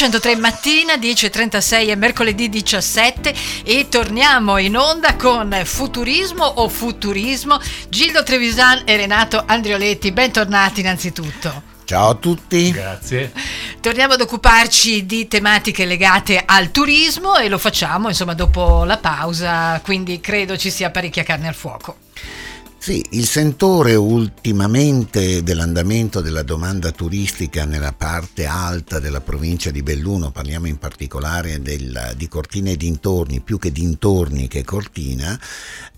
[0.00, 7.60] 103 mattina, 10.36 è mercoledì 17 e torniamo in onda con Futurismo o Futurismo.
[7.90, 11.64] Gildo Trevisan e Renato Andrioletti, bentornati innanzitutto.
[11.84, 12.70] Ciao a tutti.
[12.70, 13.30] Grazie.
[13.82, 19.82] Torniamo ad occuparci di tematiche legate al turismo e lo facciamo insomma dopo la pausa,
[19.84, 22.08] quindi credo ci sia parecchia carne al fuoco.
[22.82, 30.30] Sì, il sentore ultimamente dell'andamento della domanda turistica nella parte alta della provincia di Belluno,
[30.30, 35.38] parliamo in particolare del, di Cortina e dintorni, più che dintorni che Cortina,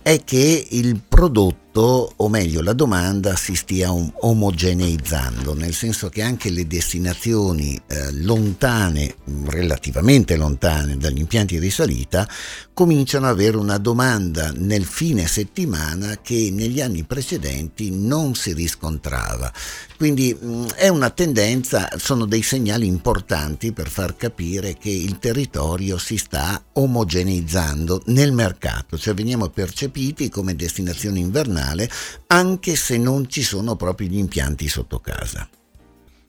[0.03, 6.51] è che il prodotto o meglio la domanda si stia omogeneizzando, nel senso che anche
[6.51, 12.29] le destinazioni eh, lontane, relativamente lontane dagli impianti di salita,
[12.75, 19.53] cominciano ad avere una domanda nel fine settimana che negli anni precedenti non si riscontrava.
[19.97, 25.97] Quindi mh, è una tendenza, sono dei segnali importanti per far capire che il territorio
[25.99, 31.19] si sta omogeneizzando nel mercato, cioè veniamo percepiti come destinazione
[31.63, 31.89] invernale
[32.27, 35.49] anche se non ci sono proprio gli impianti sotto casa.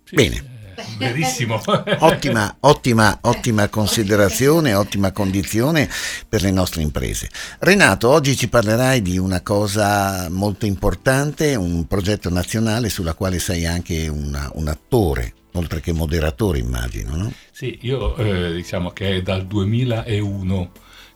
[0.03, 0.51] Sì, Bene.
[0.97, 1.61] Verissimo.
[1.99, 5.87] ottima, ottima, ottima considerazione, ottima condizione
[6.27, 7.29] per le nostre imprese.
[7.59, 13.67] Renato, oggi ci parlerai di una cosa molto importante, un progetto nazionale sulla quale sei
[13.67, 17.31] anche una, un attore oltre che moderatore immagino, no?
[17.51, 20.71] Sì, io eh, diciamo che è dal 2001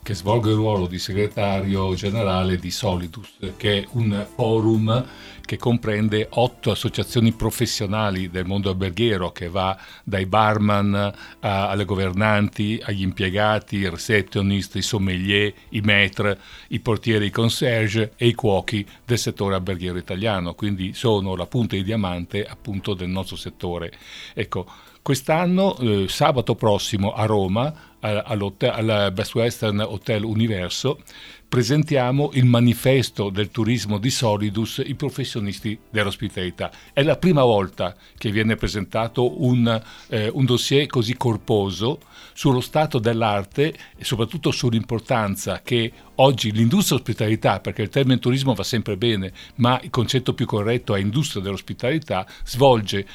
[0.07, 3.27] che svolgo il ruolo di segretario generale di Solidus,
[3.57, 5.05] che è un forum
[5.41, 12.81] che comprende otto associazioni professionali del mondo alberghiero, che va dai barman a, alle governanti,
[12.81, 18.87] agli impiegati, i receptionist, i sommelier, i maître, i portieri, i concierge e i cuochi
[19.03, 20.53] del settore alberghiero italiano.
[20.53, 23.91] Quindi sono la punta di diamante appunto del nostro settore.
[24.33, 24.65] Ecco,
[25.07, 30.99] quest'anno, eh, sabato prossimo a Roma, al Best Western Hotel Universo,
[31.47, 36.69] presentiamo il manifesto del turismo di Solidus, i professionisti dell'ospitalità.
[36.91, 41.99] È la prima volta che viene presentato un, eh, un dossier così corposo
[42.33, 48.63] sullo stato dell'arte e soprattutto sull'importanza che oggi l'industria dell'ospitalità, perché il termine turismo va
[48.63, 53.07] sempre bene, ma il concetto più corretto è industria dell'ospitalità, svolge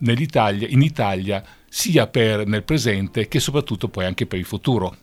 [0.00, 4.96] in Italia sia per nel presente che soprattutto poi anche per il futuro.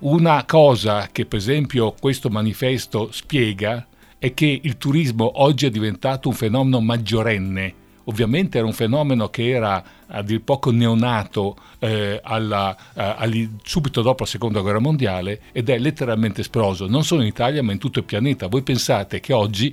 [0.00, 3.86] Una cosa che per esempio questo manifesto spiega
[4.18, 7.74] è che il turismo oggi è diventato un fenomeno maggiorenne.
[8.10, 14.24] Ovviamente era un fenomeno che era a dir poco neonato eh, alla, eh, subito dopo
[14.24, 18.00] la seconda guerra mondiale ed è letteralmente esploso, non solo in Italia ma in tutto
[18.00, 18.48] il pianeta.
[18.48, 19.72] Voi pensate che oggi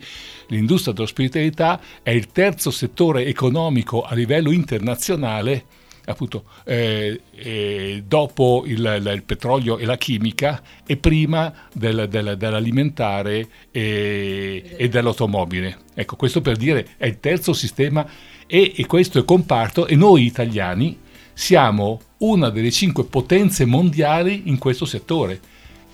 [0.50, 5.66] l'industria dell'ospitalità è il terzo settore economico a livello internazionale
[6.09, 13.47] appunto eh, eh, dopo il, il, petrolio e la chimica e prima del, del, dell'alimentare
[13.72, 15.79] e, e, dell'automobile.
[15.94, 18.09] Ecco, questo per dire è il terzo sistema
[18.47, 20.97] e, e questo è comparto e noi italiani
[21.34, 25.40] siamo una delle cinque potenze mondiali in questo settore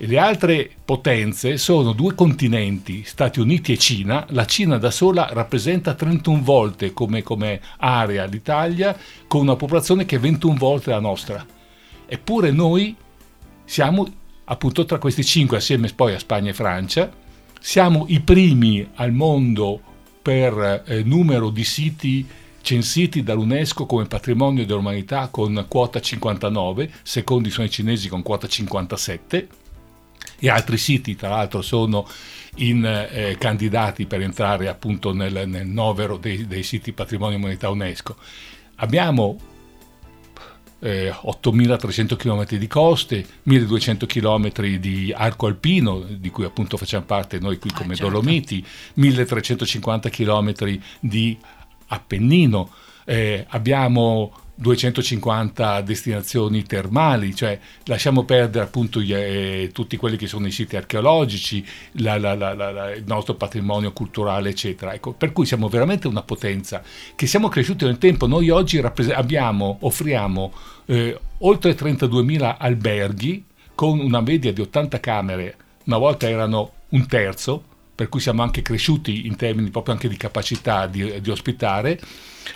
[0.06, 4.26] le altre potenze sono due continenti, Stati Uniti e Cina.
[4.30, 8.98] La Cina da sola rappresenta 31 volte come, come area l'Italia,
[9.28, 11.46] con una popolazione che è 21 volte la nostra.
[12.06, 12.96] Eppure noi
[13.66, 14.12] siamo
[14.46, 17.12] appunto tra questi cinque, assieme poi a Spagna e Francia,
[17.60, 19.80] siamo i primi al mondo
[20.22, 22.28] per eh, numero di siti
[22.62, 29.62] censiti dall'UNESCO come patrimonio dell'umanità con quota 59, secondi sono i cinesi con quota 57
[30.40, 32.08] e altri siti tra l'altro sono
[32.56, 38.16] in, eh, candidati per entrare appunto nel, nel novero dei, dei, siti patrimonio umanità UNESCO.
[38.76, 39.38] Abbiamo
[40.80, 47.40] eh, 8.300 km di coste, 1.200 km di arco alpino, di cui appunto facciamo parte
[47.40, 48.12] noi qui ah, come ah, certo.
[48.12, 48.64] Dolomiti,
[48.98, 51.38] 1.350 km di
[51.88, 52.72] Appennino,
[53.06, 60.48] eh, abbiamo 250 destinazioni termali, cioè lasciamo perdere appunto gli, eh, tutti quelli che sono
[60.48, 61.64] i siti archeologici,
[61.98, 64.94] la, la, la, il nostro patrimonio culturale, eccetera.
[64.94, 66.82] Ecco, per cui siamo veramente una potenza
[67.14, 68.26] che siamo cresciuti nel tempo.
[68.26, 70.54] Noi oggi rappres- abbiamo, offriamo
[70.86, 73.44] eh, oltre 32.000 alberghi
[73.76, 78.62] con una media di 80 camere, una volta erano un terzo, per cui siamo anche
[78.62, 82.00] cresciuti in termini proprio anche di capacità di, di ospitare.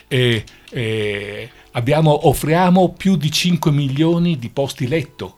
[0.07, 5.35] E, e abbiamo, offriamo più di 5 milioni di posti letto.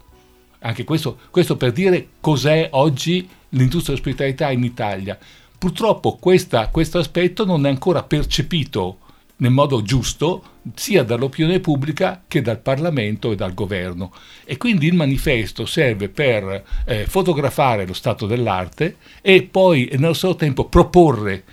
[0.59, 5.17] Anche questo, questo per dire cos'è oggi l'industria dell'ospitalità in Italia.
[5.57, 8.99] Purtroppo questa, questo aspetto non è ancora percepito
[9.37, 10.43] nel modo giusto
[10.75, 14.11] sia dall'opinione pubblica che dal Parlamento e dal governo.
[14.45, 20.35] E quindi il manifesto serve per eh, fotografare lo stato dell'arte e poi nello stesso
[20.35, 21.43] tempo proporre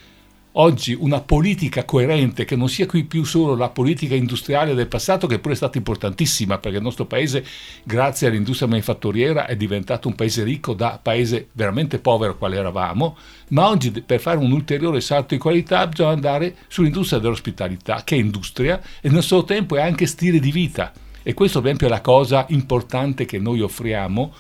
[0.58, 5.26] oggi una politica coerente che non sia qui più solo la politica industriale del passato
[5.26, 7.44] che pure è stata importantissima perché il nostro paese
[7.82, 13.16] grazie all'industria manifatturiera è diventato un paese ricco da paese veramente povero quale eravamo
[13.48, 18.18] ma oggi per fare un ulteriore salto di qualità bisogna andare sull'industria dell'ospitalità che è
[18.18, 20.92] industria e nel suo tempo è anche stile di vita.
[21.22, 24.32] E questo per esempio è la cosa importante che noi offriamo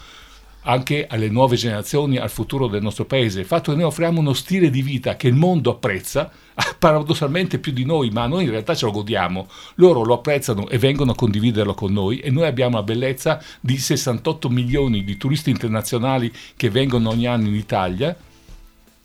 [0.66, 3.40] anche alle nuove generazioni, al futuro del nostro paese.
[3.40, 6.30] Il fatto che noi offriamo uno stile di vita che il mondo apprezza,
[6.78, 9.46] paradossalmente più di noi, ma noi in realtà ce lo godiamo.
[9.76, 13.78] Loro lo apprezzano e vengono a condividerlo con noi e noi abbiamo la bellezza di
[13.78, 18.16] 68 milioni di turisti internazionali che vengono ogni anno in Italia.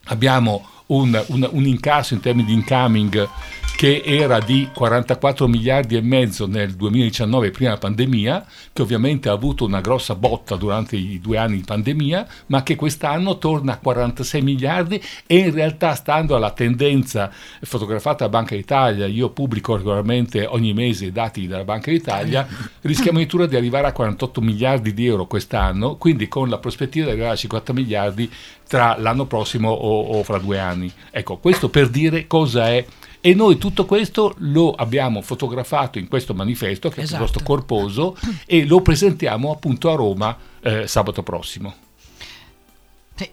[0.06, 3.28] Abbiamo un, un, un incasso in termini di incoming
[3.76, 9.32] che era di 44 miliardi e mezzo nel 2019 prima della pandemia, che ovviamente ha
[9.32, 13.78] avuto una grossa botta durante i due anni di pandemia, ma che quest'anno torna a
[13.78, 17.30] 46 miliardi e in realtà stando alla tendenza
[17.62, 22.46] fotografata da Banca d'Italia, io pubblico regolarmente ogni mese i dati della Banca d'Italia,
[22.82, 27.12] rischiamo addirittura di arrivare a 48 miliardi di euro quest'anno, quindi con la prospettiva di
[27.12, 28.30] arrivare a 50 miliardi
[28.68, 30.90] tra l'anno prossimo o, o fra due anni.
[31.10, 32.84] Ecco, questo per dire cosa è
[33.24, 37.14] e noi tutto questo lo abbiamo fotografato in questo manifesto che esatto.
[37.14, 41.72] è piuttosto corposo e lo presentiamo appunto a Roma eh, sabato prossimo.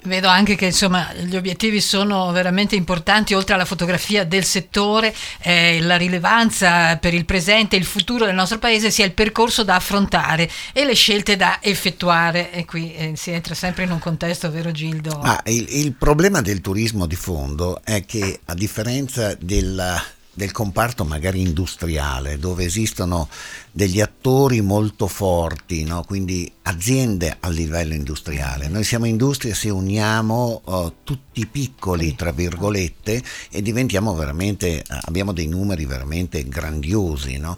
[0.04, 5.80] Vedo anche che insomma, gli obiettivi sono veramente importanti, oltre alla fotografia del settore, eh,
[5.82, 9.76] la rilevanza per il presente e il futuro del nostro paese sia il percorso da
[9.76, 12.52] affrontare e le scelte da effettuare.
[12.52, 15.20] E qui eh, si entra sempre in un contesto, vero Gildo?
[15.22, 20.02] Ah, il, il problema del turismo di fondo è che a differenza della
[20.40, 23.28] del comparto magari industriale, dove esistono
[23.80, 26.04] degli attori molto forti, no?
[26.06, 28.68] quindi aziende a livello industriale.
[28.68, 35.48] Noi siamo industria se uniamo uh, tutti piccoli, tra virgolette, e diventiamo veramente, abbiamo dei
[35.48, 37.38] numeri veramente grandiosi.
[37.38, 37.58] No?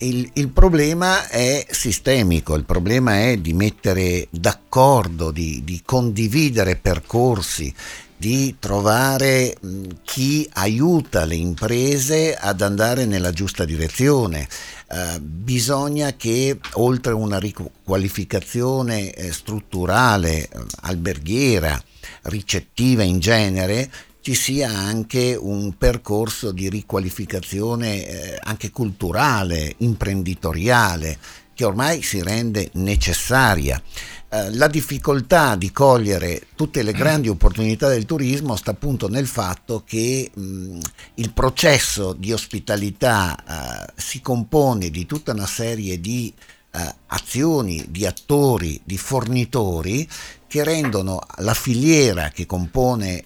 [0.00, 7.74] Il, il, problema è sistemico, il problema è di mettere d'accordo, di, di condividere percorsi
[8.22, 9.56] di trovare
[10.04, 14.46] chi aiuta le imprese ad andare nella giusta direzione.
[14.94, 20.48] Eh, bisogna che oltre a una riqualificazione eh, strutturale, eh,
[20.82, 21.82] alberghiera,
[22.24, 23.90] ricettiva in genere,
[24.20, 31.16] ci sia anche un percorso di riqualificazione eh, anche culturale, imprenditoriale,
[31.54, 33.80] che ormai si rende necessaria.
[34.28, 39.82] Eh, la difficoltà di cogliere tutte le grandi opportunità del turismo sta appunto nel fatto
[39.86, 40.78] che mh,
[41.16, 46.32] il processo di ospitalità uh, si compone di tutta una serie di
[46.72, 46.78] uh,
[47.08, 50.08] azioni, di attori, di fornitori
[50.46, 53.24] che rendono la filiera che compone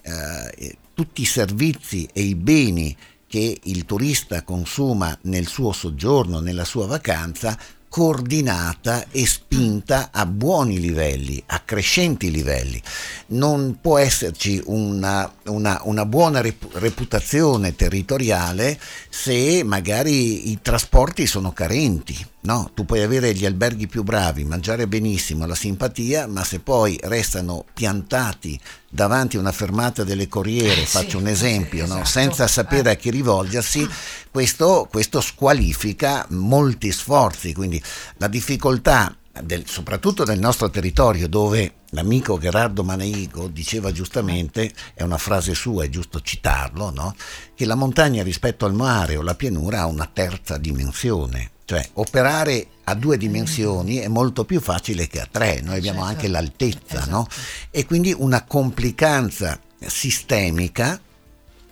[0.93, 2.95] tutti i servizi e i beni
[3.27, 7.57] che il turista consuma nel suo soggiorno, nella sua vacanza,
[7.89, 12.81] coordinata e spinta a buoni livelli, a crescenti livelli.
[13.27, 18.79] Non può esserci una, una, una buona reputazione territoriale
[19.09, 22.15] se magari i trasporti sono carenti.
[22.41, 26.97] No, tu puoi avere gli alberghi più bravi, mangiare benissimo, la simpatia, ma se poi
[27.03, 28.57] restano piantati
[28.89, 31.95] davanti a una fermata delle corriere, eh, faccio sì, un esempio, sì, no?
[32.01, 32.09] esatto.
[32.09, 33.87] senza sapere a chi rivolgersi,
[34.31, 37.53] questo, questo squalifica molti sforzi.
[37.53, 37.81] Quindi
[38.17, 45.17] la difficoltà del, soprattutto nel nostro territorio dove l'amico Gerardo Maneigo diceva giustamente, è una
[45.17, 47.15] frase sua, è giusto citarlo, no?
[47.55, 52.65] che la montagna rispetto al mare o la pianura ha una terza dimensione, cioè operare
[52.85, 56.15] a due dimensioni è molto più facile che a tre, noi abbiamo certo.
[56.15, 57.09] anche l'altezza, esatto.
[57.09, 57.27] no?
[57.71, 60.97] E quindi una complicanza sistemica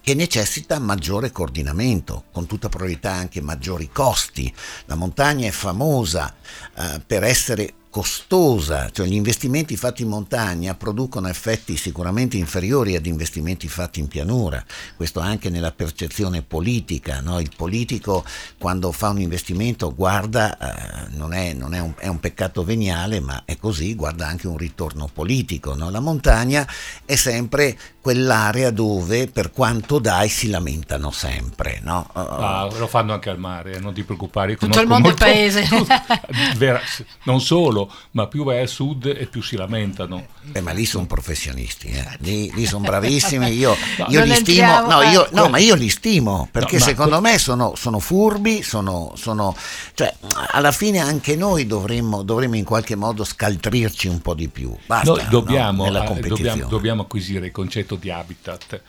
[0.02, 4.54] che necessita maggiore coordinamento, con tutta probabilità anche maggiori costi.
[4.88, 6.36] La montagna è famosa
[6.76, 13.06] eh, per essere costosa, cioè gli investimenti fatti in montagna producono effetti sicuramente inferiori ad
[13.06, 14.62] investimenti fatti in pianura,
[14.98, 17.40] questo anche nella percezione politica, no?
[17.40, 18.26] il politico
[18.60, 23.22] quando fa un investimento guarda eh, non, è, non è, un, è, un, peccato veniale,
[23.22, 25.74] ma è così, guarda anche un ritorno politico.
[25.74, 25.90] No?
[25.90, 26.68] La montagna
[27.06, 31.80] è sempre quell'area dove per quanto dai si lamentano sempre.
[31.82, 32.08] No?
[32.14, 34.58] Ah, lo fanno anche al mare, non ti preoccupare.
[34.58, 35.68] Tutto il mondo molto, è paese.
[36.58, 36.80] vera,
[37.24, 40.28] non solo, ma più vai a sud e più si lamentano.
[40.42, 42.18] Beh, ma lì sono professionisti, eh.
[42.20, 43.52] lì, lì sono bravissimi.
[43.52, 47.38] Io, no, io li stimo, no, io, no, ma io li stimo perché secondo me
[47.38, 49.56] sono, sono furbi, sono, sono,
[49.94, 50.14] cioè,
[50.52, 54.76] alla fine anche noi dovremmo, dovremmo, in qualche modo scaltrirci un po' di più.
[54.86, 58.82] Basta, noi dobbiamo, eh, dobbiamo, dobbiamo acquisire il concetto di habitat,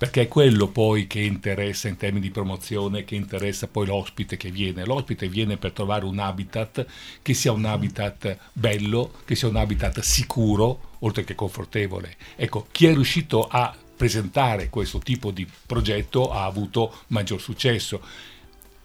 [0.00, 4.50] perché è quello poi che interessa in termini di promozione, che interessa poi l'ospite che
[4.50, 4.86] viene.
[4.86, 6.86] L'ospite viene per trovare un habitat
[7.20, 12.16] che sia un habitat bello, che sia un habitat sicuro, oltre che confortevole.
[12.36, 18.00] Ecco, chi è riuscito a presentare questo tipo di progetto ha avuto maggior successo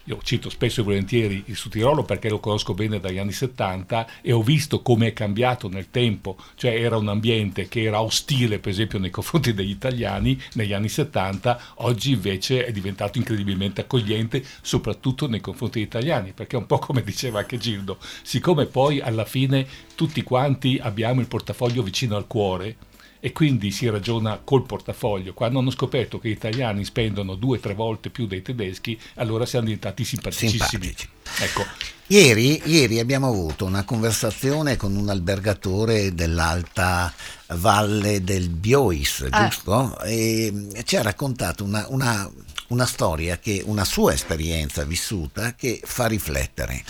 [0.05, 4.07] io cito spesso e volentieri il Sud Tirolo perché lo conosco bene dagli anni 70
[4.21, 8.59] e ho visto come è cambiato nel tempo, cioè era un ambiente che era ostile
[8.59, 14.43] per esempio nei confronti degli italiani negli anni 70, oggi invece è diventato incredibilmente accogliente
[14.61, 19.25] soprattutto nei confronti degli italiani, perché un po' come diceva anche Gildo, siccome poi alla
[19.25, 22.75] fine tutti quanti abbiamo il portafoglio vicino al cuore,
[23.19, 25.33] e quindi si ragiona col portafoglio.
[25.33, 29.45] Quando hanno scoperto che gli italiani spendono due o tre volte più dei tedeschi, allora
[29.45, 30.59] siamo diventati simpaticissimi.
[30.67, 31.09] Simpatici.
[31.39, 31.63] Ecco.
[32.07, 37.11] Ieri, ieri, abbiamo avuto una conversazione con un albergatore dell'alta
[37.55, 39.47] valle del Biois, ah.
[39.47, 39.99] giusto?
[40.01, 40.53] E
[40.83, 42.29] ci ha raccontato una, una,
[42.67, 46.83] una storia, che, una sua esperienza vissuta che fa riflettere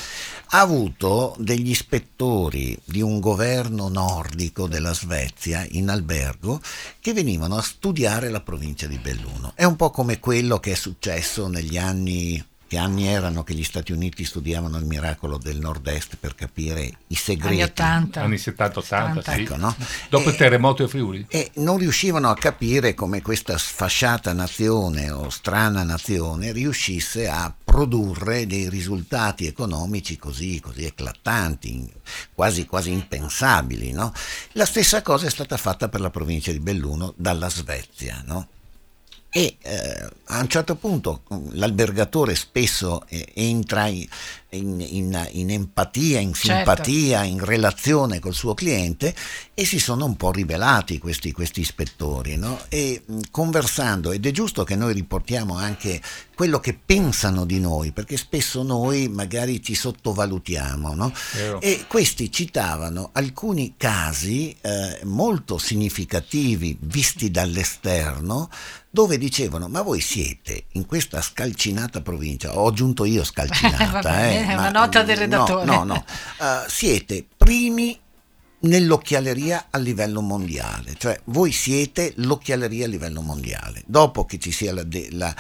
[0.50, 6.62] ha avuto degli ispettori di un governo nordico della Svezia in albergo
[7.00, 9.54] che venivano a studiare la provincia di Belluno.
[9.56, 12.44] È un po' come quello che è successo negli anni
[12.76, 17.16] che anni erano che gli Stati Uniti studiavano il miracolo del nord-est per capire i
[17.16, 17.54] segreti.
[17.54, 18.22] Anni 80.
[18.22, 19.42] Anni 70-80, sì.
[19.42, 19.74] Ecco, no?
[20.10, 21.26] Dopo e, il terremoto a Friuli.
[21.30, 28.46] E non riuscivano a capire come questa sfasciata nazione o strana nazione riuscisse a produrre
[28.46, 31.90] dei risultati economici così, così eclatanti,
[32.34, 33.94] quasi, quasi impensabili.
[33.94, 34.12] No?
[34.54, 38.22] La stessa cosa è stata fatta per la provincia di Belluno dalla Svezia.
[38.26, 38.50] No?
[39.38, 44.08] E eh, a un certo punto l'albergatore spesso eh, entra in,
[44.56, 46.72] in, in, in, empatia, in certo.
[46.72, 47.32] simpatia, certo.
[47.32, 49.14] in relazione col suo cliente
[49.54, 52.60] e si sono un po' rivelati questi, questi ispettori no?
[52.70, 56.02] e conversando ed è giusto che noi riportiamo anche
[56.36, 61.14] quello che pensano di noi perché spesso noi magari ci sottovalutiamo no?
[61.60, 68.50] e questi citavano alcuni casi eh, molto significativi visti dall'esterno
[68.96, 74.54] dove dicevano ma voi siete in questa scalcinata provincia, ho aggiunto io scalcinata, eh, è
[74.58, 75.66] una nota del redattore.
[75.66, 76.06] No, no, no.
[76.40, 78.00] Uh, siete primi
[78.66, 83.84] nell'occhialeria a livello mondiale, cioè voi siete l'occhialeria a livello mondiale.
[83.86, 85.36] Dopo che ci sia la, la,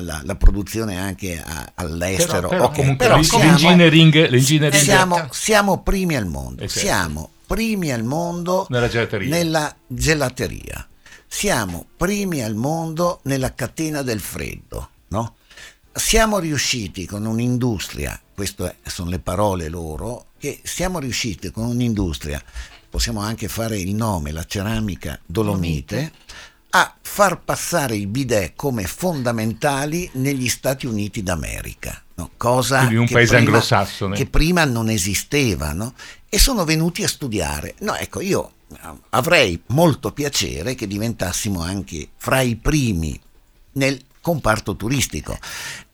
[0.00, 4.82] la, la produzione anche a, all'estero, però, però, okay, però siamo, l'engineering, l'engineering.
[4.82, 6.86] Siamo, siamo, primi al mondo, eh, certo.
[6.86, 9.28] siamo primi al mondo nella gelateria.
[9.28, 10.88] Nella gelateria
[11.26, 15.34] siamo primi al mondo nella catena del freddo, no?
[15.96, 22.42] Siamo riusciti con un'industria, queste sono le parole loro, che siamo riusciti con un'industria,
[22.90, 26.12] possiamo anche fare il nome, la ceramica Dolomite,
[26.70, 32.02] a far passare i bidet come fondamentali negli Stati Uniti d'America.
[32.16, 32.30] No?
[32.36, 34.16] Cosa Quindi un paese prima, anglosassone.
[34.16, 35.94] Che prima non esisteva, no?
[36.28, 37.76] E sono venuti a studiare.
[37.80, 38.52] No, ecco, io
[39.10, 43.18] avrei molto piacere che diventassimo anche fra i primi
[43.72, 45.36] nel comparto turistico.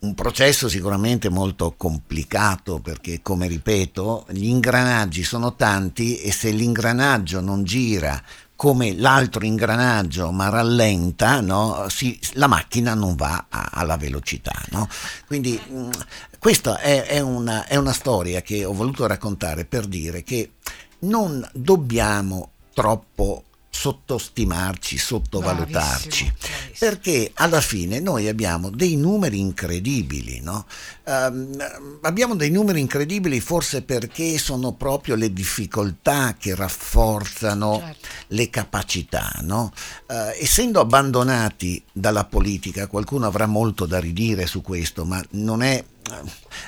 [0.00, 7.40] Un processo sicuramente molto complicato perché, come ripeto, gli ingranaggi sono tanti e se l'ingranaggio
[7.40, 8.22] non gira
[8.54, 11.87] come l'altro ingranaggio ma rallenta, no?
[11.88, 14.54] si, la macchina non va a, alla velocità.
[14.70, 14.87] No?
[15.26, 15.90] Quindi mm,
[16.38, 20.52] questa è, è, una, è una storia che ho voluto raccontare per dire che
[21.00, 26.90] non dobbiamo troppo sottostimarci, sottovalutarci, bravissimo, bravissimo.
[26.90, 30.66] perché alla fine noi abbiamo dei numeri incredibili, no?
[31.04, 31.56] uh,
[32.02, 38.06] abbiamo dei numeri incredibili forse perché sono proprio le difficoltà che rafforzano certo.
[38.28, 39.72] le capacità, no?
[40.08, 45.82] uh, essendo abbandonati dalla politica, qualcuno avrà molto da ridire su questo, ma non è,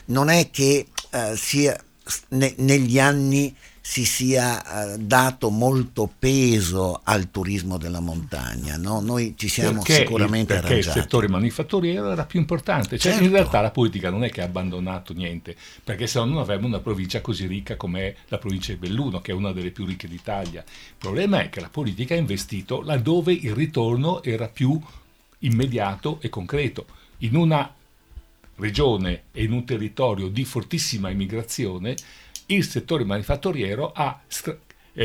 [0.06, 1.78] non è che uh, sia
[2.28, 3.54] ne, negli anni
[3.84, 8.76] si sia eh, dato molto peso al turismo della montagna.
[8.76, 9.00] No?
[9.00, 10.98] Noi ci siamo perché sicuramente perché arrangiati.
[10.98, 12.96] il settore manifatturiero era più importante.
[12.96, 13.26] Cioè, Certo.
[13.26, 16.68] In realtà la politica non è che ha abbandonato niente, perché se no non avremmo
[16.68, 20.06] una provincia così ricca come la provincia di Belluno, che è una delle più ricche
[20.06, 20.62] d'Italia.
[20.64, 24.80] Il problema è che la politica ha investito laddove il ritorno era più
[25.40, 26.86] immediato e concreto.
[27.18, 27.74] In una
[28.56, 31.96] regione e in un territorio di fortissima immigrazione,
[32.54, 34.20] il settore manifatturiero ha
[34.94, 35.04] eh,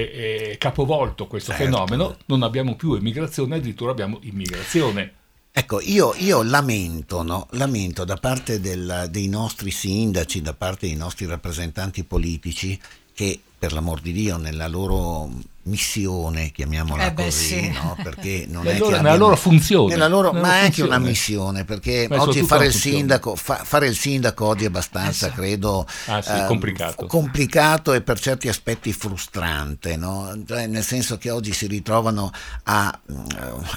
[0.52, 1.66] eh, capovolto questo Certo.
[1.66, 5.14] fenomeno, non abbiamo più immigrazione, addirittura abbiamo immigrazione.
[5.52, 7.48] Ecco, io, io lamento, no?
[7.52, 12.80] lamento da parte del- dei nostri sindaci, da parte dei nostri rappresentanti politici,
[13.14, 15.32] che per l'amor di Dio nella loro
[15.68, 17.70] missione, chiamiamola Eh beh, così, sì.
[17.72, 17.96] no?
[18.02, 19.94] perché non Nella è loro- che nella abbiano- loro funzione.
[19.94, 20.96] nella loro- Nella ma è anche funzione.
[20.96, 25.28] una missione, perché è oggi fare il, sindaco, fa- fare il sindaco oggi è abbastanza,
[25.28, 27.06] Eh credo, Ah, sì, ehm, complicato.
[27.06, 30.34] complicato e per certi aspetti frustrante, no?
[30.48, 32.32] Cioè, nel senso che oggi si ritrovano
[32.64, 33.18] a, mm,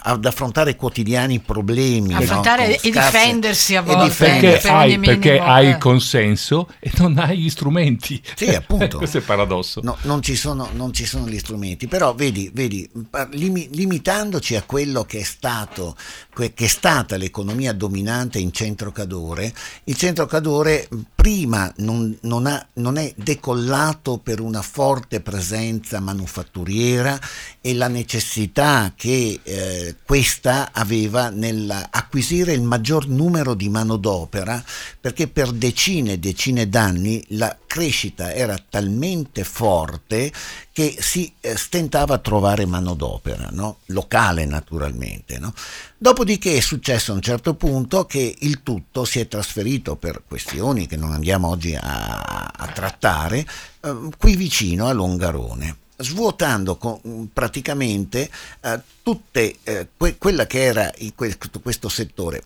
[0.05, 2.13] ad affrontare quotidiani problemi.
[2.13, 2.19] no?
[2.19, 4.15] Affrontare Con e scarse- difendersi a volte.
[4.15, 5.71] Perché, per hai, perché hai eh.
[5.71, 8.21] il consenso e non hai gli strumenti.
[8.35, 8.97] Sì, appunto.
[8.99, 9.81] Questo è il paradosso.
[9.83, 12.89] No, non, ci sono, non ci sono gli strumenti, però vedi, vedi
[13.31, 15.97] limitandoci a quello che è stato,
[16.35, 19.53] che è stata l'economia dominante in centro Cadore,
[19.85, 27.19] il centro Cadore prima non, non ha- non è decollato per una forte presenza manufatturiera
[27.61, 34.63] e la necessità che eh, questa aveva nell'acquisire il maggior numero di manodopera,
[35.01, 40.33] perché per decine e decine d'anni la crescita era talmente forte
[40.81, 43.81] che si eh, stentava a trovare manodopera, no?
[43.87, 45.39] locale naturalmente.
[45.39, 45.53] no?
[45.99, 50.87] Dopodiché è successo a un certo punto che il tutto si è trasferito per questioni
[50.87, 53.47] che non andiamo oggi a, a trattare,
[53.81, 58.31] eh, qui vicino a Longarone svuotando co- praticamente
[58.63, 62.45] eh, tutte eh, que- quella che era questo, questo settore.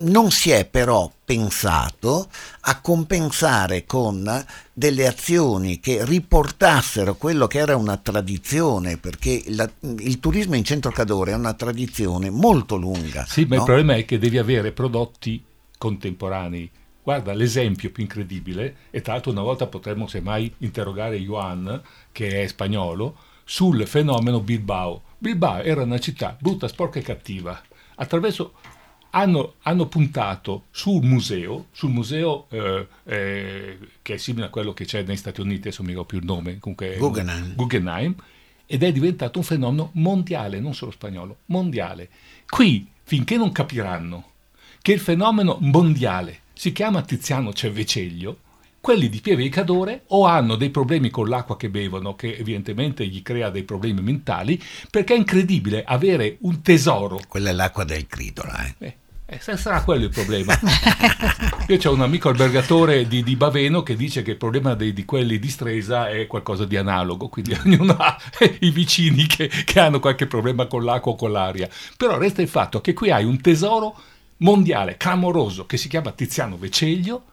[0.00, 2.28] Non si è però pensato
[2.60, 10.20] a compensare con delle azioni che riportassero quello che era una tradizione, perché la- il
[10.20, 13.26] turismo in centro Cadore è una tradizione molto lunga.
[13.26, 13.60] Sì, ma no?
[13.62, 15.42] il problema è che devi avere prodotti
[15.76, 16.70] contemporanei.
[17.02, 22.46] Guarda, l'esempio più incredibile, e tra l'altro una volta potremmo semmai interrogare Juan, che è
[22.46, 25.02] spagnolo, sul fenomeno Bilbao.
[25.18, 27.60] Bilbao era una città brutta, sporca e cattiva.
[27.96, 28.52] Attraverso
[29.10, 34.84] hanno, hanno puntato sul museo, sul museo eh, eh, che è simile a quello che
[34.84, 37.54] c'è negli Stati Uniti, adesso mi ricordo più il nome, comunque Guggenheim.
[37.54, 38.14] Guggenheim,
[38.66, 42.08] ed è diventato un fenomeno mondiale, non solo spagnolo, mondiale.
[42.46, 44.24] Qui, finché non capiranno
[44.82, 48.40] che il fenomeno mondiale si chiama Tiziano Cerveceglio,
[48.80, 53.06] quelli di Pieve di Cadore o hanno dei problemi con l'acqua che bevono, che evidentemente
[53.06, 58.06] gli crea dei problemi mentali, perché è incredibile avere un tesoro Quella è l'acqua del
[58.06, 58.66] Cridola.
[58.66, 58.86] eh.
[58.86, 58.96] eh,
[59.30, 60.58] eh, sarà quello il problema.
[61.68, 65.04] Io ho un amico albergatore di, di Baveno che dice che il problema dei- di
[65.04, 68.16] quelli di Stresa è qualcosa di analogo, quindi ognuno ha
[68.60, 71.68] i vicini che, che hanno qualche problema con l'acqua o con l'aria.
[71.98, 74.00] Però resta il fatto che qui hai un tesoro
[74.38, 77.24] mondiale clamoroso che si chiama Tiziano Veceglio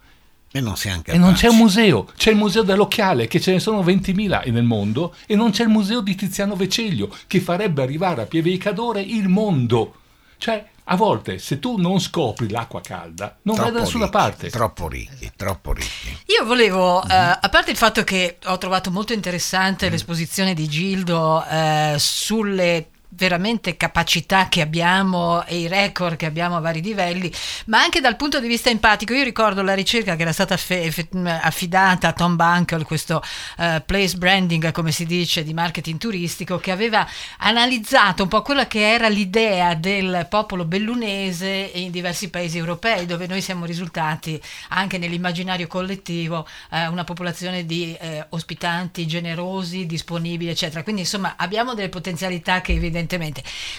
[0.52, 3.82] E non e non c'è un museo, c'è il museo dell'occhiale che ce ne sono
[3.82, 8.26] 20.000 nel mondo e non c'è il museo di Tiziano Veceglio che farebbe arrivare a
[8.26, 9.96] Pieve di Cadore il mondo.
[10.38, 14.50] Cioè, a volte se tu non scopri l'acqua calda, non vai da nessuna ricchi, parte.
[14.50, 16.18] Troppo ricchi, troppo ricchi.
[16.28, 17.10] Io volevo, Mhm.
[17.12, 22.90] eh, a parte il fatto che ho trovato molto interessante l'esposizione di Gildo eh, sulle
[23.16, 27.32] veramente capacità che abbiamo e i record che abbiamo a vari livelli,
[27.68, 29.14] ma anche dal punto di vista empatico.
[29.14, 33.24] Io ricordo la ricerca che era stata affidata a Tom Bunkle, questo
[33.58, 37.08] eh, place branding, come si dice, di marketing turistico, che aveva
[37.40, 43.28] analizzato un po' quella che era l'idea del popolo bellunese in diversi paesi europei, dove
[43.28, 50.84] noi siamo risultati anche nell'immaginario collettivo eh, una popolazione di eh, ospitanti, generosi, disponibili, eccetera.
[50.84, 53.04] Quindi insomma abbiamo delle potenzialità che evidentemente.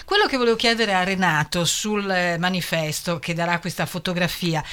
[0.05, 4.63] Quello che volevo chiedere a Renato sul eh, manifesto che darà questa fotografia.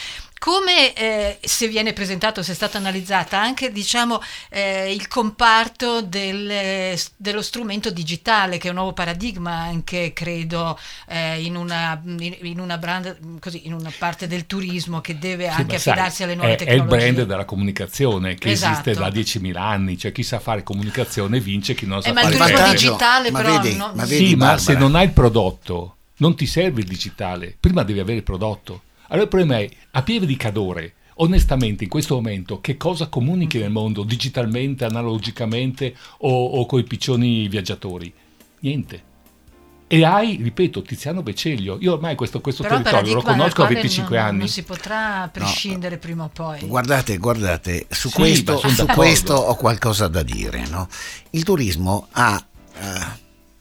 [0.44, 6.98] Come eh, se viene presentato, se è stata analizzata anche diciamo, eh, il comparto del-
[7.16, 10.78] dello strumento digitale, che è un nuovo paradigma anche, credo,
[11.08, 15.60] eh, in, una, in, una brand, così, in una parte del turismo che deve Sì,
[15.60, 16.96] anche ma sai, affidarsi alle nuove è, è il tecnologie.
[17.12, 19.08] brand della comunicazione che esiste Esatto.
[19.08, 22.34] da 10.000 anni, cioè chi sa fare comunicazione vince, chi non sa Eh, ma il
[22.36, 25.04] fare turismo digitale ma però vedi, no- ma vedi Sì, ma Barbara, se non hai
[25.06, 27.56] il prodotto, non ti serve il digitale.
[27.58, 28.82] Prima devi avere il prodotto.
[29.08, 33.58] Allora il problema è, a Pieve di Cadore, onestamente in questo momento che cosa comunichi
[33.58, 38.12] nel mondo digitalmente, analogicamente o, o coi piccioni viaggiatori?
[38.60, 39.12] Niente.
[39.86, 41.76] E hai, ripeto, Tiziano Beceglio.
[41.80, 44.38] Io ormai questo, questo territorio lo conosco a 25 non, anni.
[44.38, 46.00] Non si potrà prescindere no.
[46.00, 46.66] prima o poi.
[46.66, 50.66] Guardate, guardate, su, sì, questo, su questo, ho qualcosa da dire.
[50.68, 50.88] No?
[51.30, 52.44] Il turismo ha,
[52.76, 52.82] uh,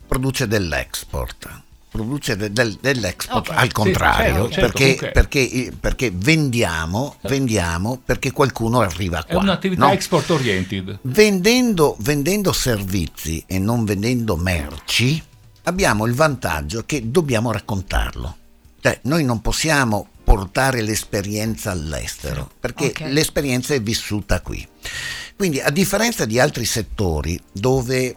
[0.08, 1.63] produce dell'export
[1.94, 3.62] produce del, dell'export okay.
[3.62, 9.44] al contrario sì, certo, certo, perché, perché, perché vendiamo, vendiamo, perché qualcuno arriva qua è
[9.44, 9.92] un'attività no?
[9.92, 15.22] export oriented vendendo, vendendo servizi e non vendendo merci
[15.66, 18.38] abbiamo il vantaggio che dobbiamo raccontarlo
[18.82, 23.12] cioè noi non possiamo portare l'esperienza all'estero perché okay.
[23.12, 24.68] l'esperienza è vissuta qui
[25.36, 28.16] quindi a differenza di altri settori dove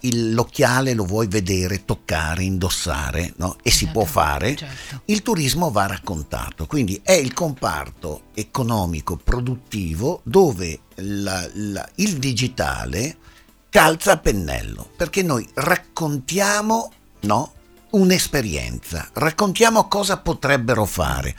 [0.00, 3.56] il, l'occhiale lo vuoi vedere, toccare, indossare no?
[3.62, 5.02] e si può certo, fare, certo.
[5.06, 6.66] il turismo va raccontato.
[6.66, 13.16] Quindi è il comparto economico produttivo dove la, la, il digitale
[13.68, 17.52] calza a pennello perché noi raccontiamo no,
[17.90, 21.34] un'esperienza, raccontiamo cosa potrebbero fare,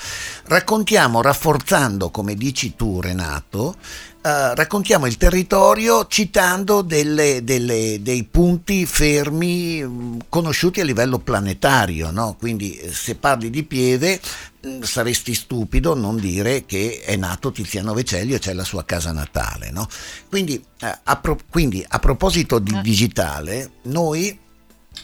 [0.45, 3.75] raccontiamo rafforzando, come dici tu Renato,
[4.21, 12.11] Uh, raccontiamo il territorio citando delle, delle, dei punti fermi um, conosciuti a livello planetario,
[12.11, 12.35] no?
[12.37, 14.21] quindi eh, se parli di Pieve
[14.61, 19.11] um, saresti stupido non dire che è nato Tiziano Vecelli e c'è la sua casa
[19.11, 19.71] natale.
[19.71, 19.87] No?
[20.29, 24.37] Quindi, uh, a pro- quindi, a proposito di digitale, noi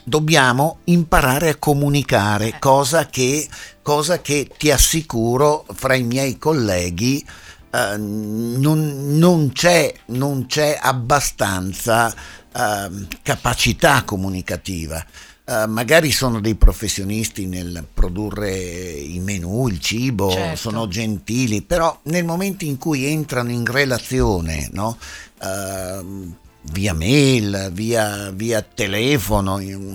[0.04, 3.48] dobbiamo imparare a comunicare, cosa che,
[3.82, 7.26] cosa che ti assicuro fra i miei colleghi
[7.72, 15.06] uh, non, non, c'è, non, c'è, abbastanza uh, capacità comunicativa.
[15.46, 20.58] Uh, magari sono dei professionisti nel produrre i menù, il cibo, certo.
[20.58, 24.98] sono gentili, però nel momento in cui entrano in relazione, no?
[25.42, 26.36] uh,
[26.72, 29.92] via mail, via, via telefono, eh,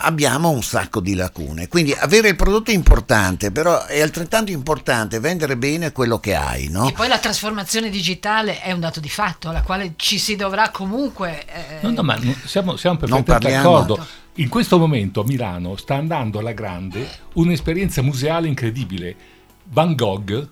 [0.00, 1.68] abbiamo un sacco di lacune.
[1.68, 6.68] Quindi avere il prodotto è importante, però è altrettanto importante vendere bene quello che hai.
[6.68, 6.88] No?
[6.88, 10.70] E poi la trasformazione digitale è un dato di fatto, alla quale ci si dovrà
[10.70, 11.44] comunque...
[11.46, 11.78] Eh...
[11.82, 14.06] No, no, ma siamo, siamo perfettamente d'accordo.
[14.38, 19.14] In questo momento a Milano sta andando alla grande un'esperienza museale incredibile.
[19.66, 20.48] Van Gogh,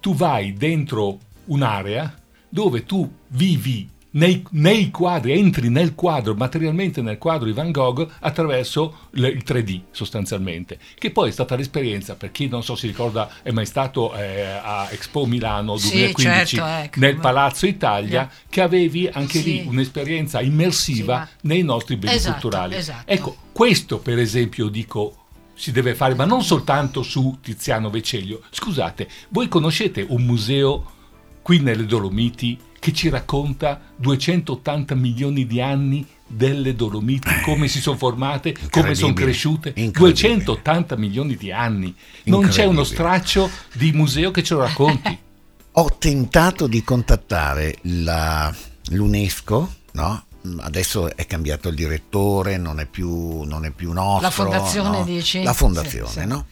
[0.00, 2.14] tu vai dentro un'area
[2.48, 8.08] dove tu vivi nei, nei, quadri, entri nel quadro, materialmente nel quadro di Van Gogh
[8.20, 12.86] attraverso il, il 3D sostanzialmente, che poi è stata l'esperienza, per chi non so si
[12.86, 17.00] ricorda è mai stato eh, a Expo Milano 2015 sì, certo, ecco.
[17.00, 18.30] nel Palazzo Italia, yeah.
[18.48, 19.44] che avevi anche sì.
[19.44, 22.74] lì un'esperienza immersiva sì, nei nostri beni esatto, culturali.
[22.74, 23.10] Esatto.
[23.10, 25.24] Ecco, questo per esempio dico
[25.54, 28.42] si deve fare, ma non soltanto su Tiziano Veceglio.
[28.50, 30.92] Scusate, voi conoscete un museo
[31.40, 37.80] qui nelle Dolomiti che ci racconta 280 milioni di anni delle Dolomiti, eh, come si
[37.80, 39.72] sono formate, come sono cresciute.
[39.72, 41.92] 280 milioni di anni.
[42.26, 45.18] Non c'è uno straccio di museo che ce lo racconti.
[45.78, 48.54] Ho tentato di contattare la,
[48.90, 50.24] l'UNESCO, no?
[50.58, 54.22] adesso è cambiato il direttore, non è più, non è più nostro.
[54.22, 55.04] La fondazione no?
[55.04, 55.42] dici?
[55.42, 56.26] La fondazione, sì, sì.
[56.26, 56.46] no?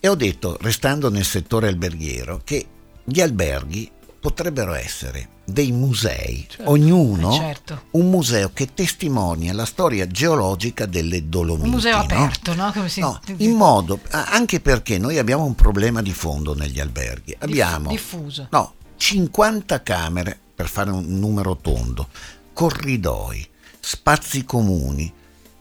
[0.00, 2.66] E ho detto, restando nel settore alberghiero, che
[3.04, 3.88] gli alberghi
[4.26, 7.82] potrebbero essere dei musei, certo, ognuno eh, certo.
[7.92, 11.68] un museo che testimonia la storia geologica delle Dolomiti.
[11.68, 12.72] Un museo aperto, no?
[12.74, 12.88] no?
[12.88, 12.98] Si...
[12.98, 17.36] no in modo, anche perché noi abbiamo un problema di fondo negli alberghi.
[17.38, 18.48] Abbiamo diffuso.
[18.50, 22.08] No, 50 camere, per fare un numero tondo,
[22.52, 25.12] corridoi, spazi comuni,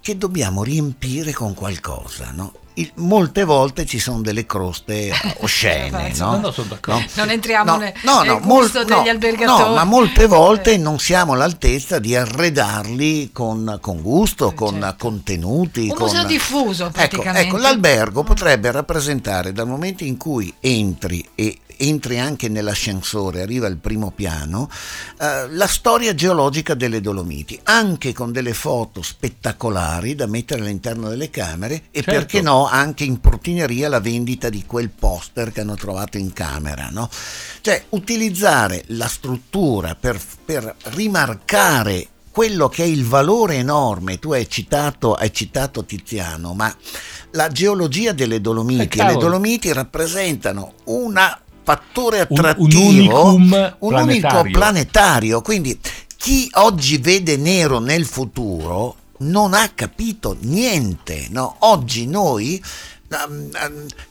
[0.01, 2.51] che dobbiamo riempire con qualcosa, no?
[2.76, 6.14] Il, molte volte ci sono delle croste oscene.
[6.18, 6.38] no?
[6.38, 6.54] No,
[6.86, 7.06] no?
[7.14, 9.70] Non entriamo no, nel, no, nel gusto mol, degli albergatori.
[9.70, 10.78] No, ma molte volte eh.
[10.78, 14.96] non siamo all'altezza di arredarli con, con gusto, con certo.
[14.98, 15.90] contenuti.
[15.90, 16.08] Un con...
[16.08, 17.48] museo diffuso praticamente.
[17.48, 23.68] Ecco, ecco, l'albergo potrebbe rappresentare dal momento in cui entri e entri anche nell'ascensore, arriva
[23.68, 24.70] al primo piano,
[25.20, 31.30] eh, la storia geologica delle Dolomiti, anche con delle foto spettacolari da mettere all'interno delle
[31.30, 32.12] camere e certo.
[32.12, 36.90] perché no anche in portineria la vendita di quel poster che hanno trovato in camera.
[36.92, 37.10] No?
[37.62, 44.50] Cioè utilizzare la struttura per, per rimarcare quello che è il valore enorme, tu hai
[44.50, 46.76] citato, hai citato Tiziano, ma
[47.32, 54.43] la geologia delle Dolomiti, eh, le Dolomiti rappresentano una fattore attrattivo, un, un, un unico
[54.51, 55.41] planetario.
[55.41, 55.78] Quindi
[56.15, 61.28] chi oggi vede nero nel futuro non ha capito niente.
[61.32, 61.56] No?
[61.60, 62.63] Oggi noi
[63.28, 63.49] um,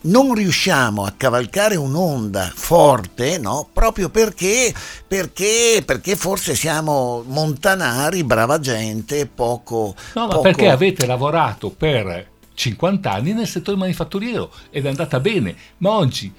[0.02, 3.68] non riusciamo a cavalcare un'onda forte, no?
[3.72, 4.74] Proprio perché,
[5.06, 9.94] perché, perché forse siamo montanari, brava gente, poco...
[10.14, 10.42] No, ma poco...
[10.42, 16.32] perché avete lavorato per 50 anni nel settore manifatturiero ed è andata bene, ma oggi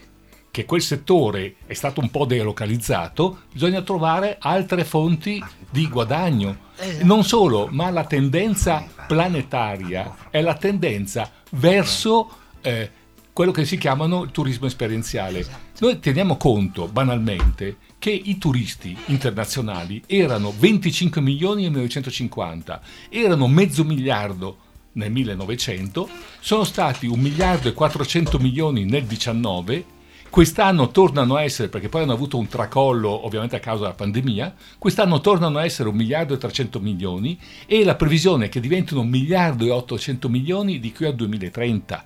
[0.56, 6.72] che quel settore è stato un po' delocalizzato, bisogna trovare altre fonti di guadagno.
[6.78, 7.06] Esatto.
[7.06, 12.30] Non solo, ma la tendenza planetaria è la tendenza verso
[12.62, 12.90] eh,
[13.34, 15.40] quello che si chiamano il turismo esperienziale.
[15.40, 15.86] Esatto.
[15.86, 23.84] Noi teniamo conto banalmente che i turisti internazionali erano 25 milioni nel 1950, erano mezzo
[23.84, 24.60] miliardo
[24.94, 26.08] nel 1900,
[26.40, 29.95] sono stati 1 miliardo e 400 milioni nel 19
[30.36, 34.54] Quest'anno tornano a essere, perché poi hanno avuto un tracollo ovviamente a causa della pandemia,
[34.78, 39.00] quest'anno tornano a essere un miliardo e 300 milioni e la previsione è che diventino
[39.00, 42.06] un miliardo e 800 milioni di qui al 2030.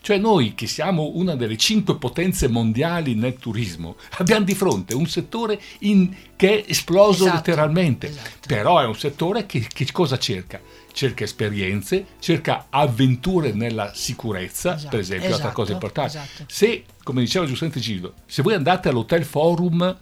[0.00, 5.06] Cioè noi che siamo una delle cinque potenze mondiali nel turismo, abbiamo di fronte un
[5.06, 8.48] settore in, che è esploso esatto, letteralmente, esatto.
[8.48, 10.60] però è un settore che, che cosa cerca?
[10.98, 16.18] cerca esperienze, cerca avventure nella sicurezza, esatto, per esempio, esatto, altra cosa importante.
[16.18, 16.44] Esatto.
[16.48, 19.96] Se, come diceva giustamente Gildo, se voi andate all'Hotel Forum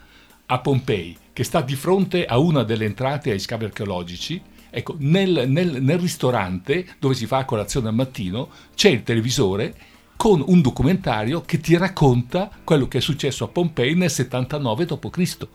[0.46, 5.44] a Pompei, che sta di fronte a una delle entrate ai scavi archeologici, ecco, nel,
[5.48, 9.76] nel, nel ristorante dove si fa colazione al mattino c'è il televisore
[10.16, 15.46] con un documentario che ti racconta quello che è successo a Pompei nel 79 d.C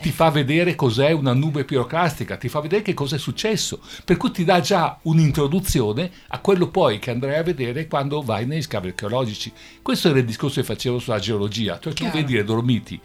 [0.00, 4.16] ti fa vedere cos'è una nube piroclastica, ti fa vedere che cosa è successo, per
[4.16, 8.62] cui ti dà già un'introduzione a quello poi che andrai a vedere quando vai negli
[8.62, 9.52] scavi archeologici.
[9.82, 12.12] Questo era il discorso che facevo sulla geologia, cioè Chiaro.
[12.12, 13.00] tu vedi le Dolomiti,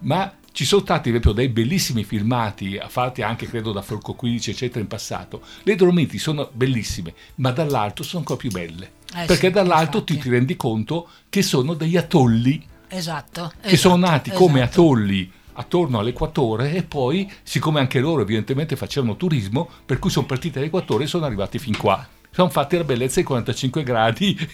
[0.00, 4.80] ma ci sono stati proprio dei bellissimi filmati fatti anche credo da Folco 15 eccetera
[4.80, 9.52] in passato le Dolomiti sono bellissime ma dall'alto sono ancora più belle eh perché sì,
[9.52, 10.18] dall'alto infatti.
[10.18, 14.44] ti rendi conto che sono degli atolli esatto, che esatto, sono nati esatto.
[14.44, 20.26] come atolli attorno all'equatore e poi, siccome anche loro evidentemente facevano turismo, per cui sono
[20.26, 24.48] partiti dall'equatore e sono arrivati fin qua sono fatti la bellezza ai 45 gradi.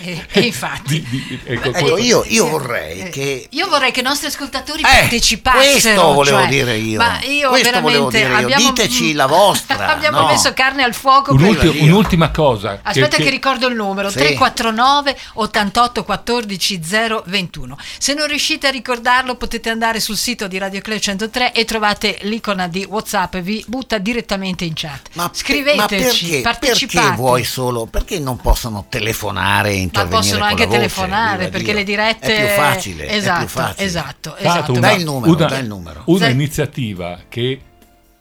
[0.00, 3.46] E, e infatti, di, di, ecco, ecco, io, io, vorrei eh, che.
[3.50, 5.70] Io vorrei che i nostri ascoltatori eh, partecipassero.
[5.70, 6.98] Questo volevo cioè, dire io.
[6.98, 8.18] Ma io questo veramente.
[8.18, 8.36] Io.
[8.36, 9.88] Abbiamo, Diteci la vostra.
[9.88, 10.26] abbiamo no.
[10.26, 11.32] messo carne al fuoco.
[11.32, 11.82] Un'ultima, per...
[11.82, 12.80] un'ultima cosa.
[12.82, 14.18] Aspetta, che, che, ricordo il numero: sì.
[14.18, 16.80] 349 88 14
[17.24, 17.78] 021.
[17.98, 22.18] Se non riuscite a ricordarlo, potete andare sul sito di Radio Club 103 e trovate
[22.22, 25.08] l'icona di WhatsApp e vi butta direttamente in chat.
[25.14, 26.96] Ma, Scriveteci, ma perché, partecipate.
[26.96, 27.86] Perché vuoi solo?
[27.86, 30.16] Perché non possono telefonare e intervenire?
[30.16, 32.34] Ma possono anche telefonare perché le dirette.
[32.34, 33.08] È più facile.
[33.08, 33.84] Esatto, è più facile.
[33.86, 34.36] esatto.
[34.36, 34.72] esatto.
[34.72, 35.32] Una, dai il numero.
[35.32, 36.02] Una, dai il numero.
[36.06, 37.60] una iniziativa che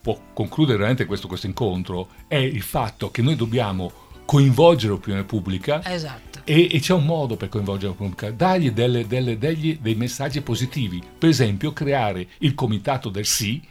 [0.02, 3.92] può concludere veramente questo, questo incontro è il fatto che noi dobbiamo
[4.24, 6.42] coinvolgere l'opinione pubblica esatto.
[6.44, 10.42] e, e, c'è un modo per coinvolgere l'opinione pubblica, dargli delle, delle, degli, dei messaggi
[10.42, 13.62] positivi, per esempio creare il comitato del sì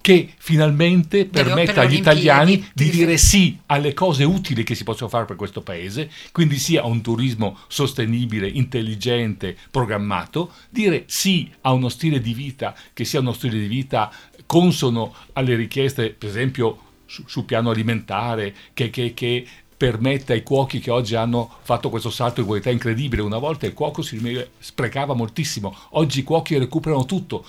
[0.00, 4.84] che finalmente permetta per agli italiani di, di dire sì alle cose utili che si
[4.84, 11.72] possono fare per questo paese, quindi sia un turismo sostenibile, intelligente, programmato, dire sì a
[11.72, 14.10] uno stile di vita che sia uno stile di vita
[14.46, 20.78] consono alle richieste, per esempio su, sul piano alimentare, che, che, che permette ai cuochi
[20.78, 23.22] che oggi hanno fatto questo salto di qualità incredibile.
[23.22, 24.20] Una volta il cuoco si
[24.58, 27.44] sprecava moltissimo, oggi i cuochi recuperano tutto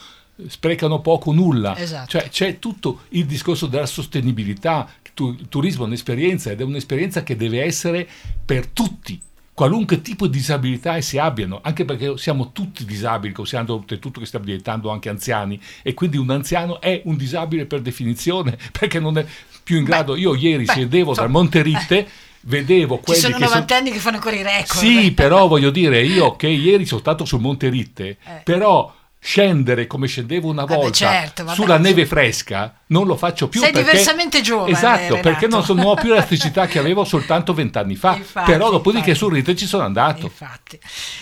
[0.48, 1.78] sprecano poco nulla.
[1.78, 2.10] Esatto.
[2.10, 7.36] Cioè c'è tutto il discorso della sostenibilità, il turismo è un'esperienza ed è un'esperienza che
[7.36, 8.08] deve essere
[8.44, 9.20] per tutti,
[9.54, 14.46] qualunque tipo di disabilità essi abbiano, anche perché siamo tutti disabili, considerando oltretutto che stiamo
[14.46, 19.26] diventando anche anziani e quindi un anziano è un disabile per definizione perché non è
[19.63, 20.13] più in grado.
[20.13, 21.98] Beh, Io ieri beh, scedevo so, dal Monteritte.
[22.00, 22.08] Eh
[22.44, 23.94] vedevo quelli Ci sono che novantenni sono...
[23.94, 24.80] che fanno ancora i record.
[24.80, 28.41] Sì, però voglio dire, io che ieri sono stato sul Monte Ritte, eh.
[28.44, 28.91] però
[29.24, 33.60] scendere come scendevo una volta vabbè, certo, vabbè, sulla neve fresca non lo faccio più
[33.60, 35.20] sei perché, diversamente giovane esatto Renato.
[35.22, 39.14] perché non, sono, non ho più l'elasticità che avevo soltanto vent'anni fa infatti, però dopodiché
[39.14, 40.26] sul rito ci sono andato.
[40.26, 40.80] Infatti.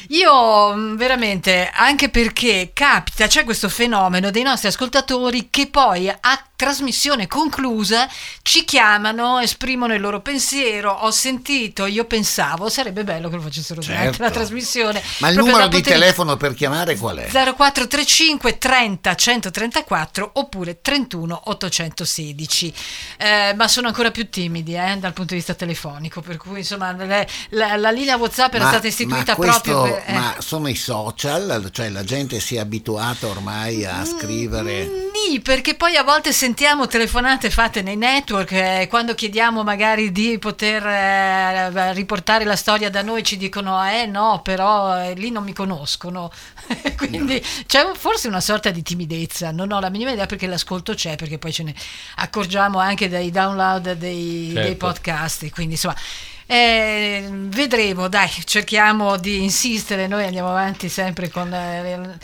[0.09, 6.48] Io mm, veramente anche perché capita c'è questo fenomeno dei nostri ascoltatori che poi a
[6.59, 8.05] trasmissione conclusa
[8.41, 13.81] ci chiamano esprimono il loro pensiero ho sentito io pensavo sarebbe bello che lo facessero
[13.81, 13.97] certo.
[13.97, 17.29] durante la trasmissione ma il numero di telefono per chiamare qual è?
[17.29, 22.73] 04 335 30 134 oppure 31 816.
[23.17, 26.91] Eh, ma sono ancora più timidi eh, dal punto di vista telefonico, per cui insomma
[26.91, 30.13] le, la, la, linea WhatsApp era ma, stata istituita questo, proprio per, eh.
[30.13, 35.09] Ma sono i social, cioè la gente si è abituata ormai a mm, scrivere.
[35.13, 40.11] Sì, perché poi a volte sentiamo sentiamo telefonate fatte nei network, eh, quando chiediamo magari
[40.11, 45.29] di poter eh, riportare la storia da noi ci dicono eh no, però eh, lì
[45.29, 46.31] non mi conoscono.
[46.97, 51.15] Quindi c'è forse una sorta di timidezza, non ho la minima idea perché l'ascolto c'è,
[51.15, 51.75] perché poi ce ne
[52.15, 54.67] accorgiamo anche dai download dei, certo.
[54.67, 55.95] dei podcast, quindi insomma
[56.51, 62.17] eh, vedremo, dai, cerchiamo di insistere, noi andiamo avanti sempre con eh,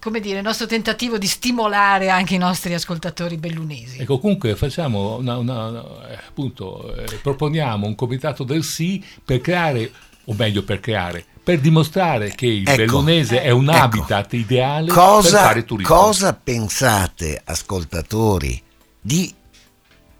[0.00, 3.98] come dire, il nostro tentativo di stimolare anche i nostri ascoltatori bellunesi.
[3.98, 5.68] Ecco, comunque facciamo una, una,
[6.08, 9.92] eh, appunto, eh, proponiamo un comitato del sì per creare,
[10.24, 14.90] o meglio per creare, per dimostrare che il ecco, bellunese è un ecco, habitat ideale
[14.90, 15.94] cosa, per fare turismo.
[15.94, 18.62] Cosa pensate, ascoltatori,
[18.98, 19.30] di